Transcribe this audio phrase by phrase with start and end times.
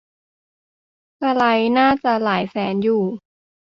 [1.19, 3.03] สไลด์น่าจะหลายแสนอยู่